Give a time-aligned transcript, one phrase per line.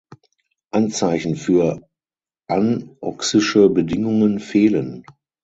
[0.71, 1.87] Anzeichen für
[2.49, 5.03] anoxische Bedingungen fehlen.